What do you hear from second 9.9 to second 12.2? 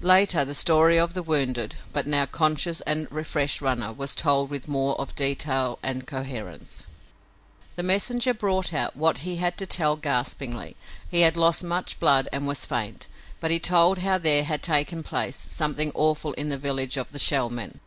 gaspingly. He had lost much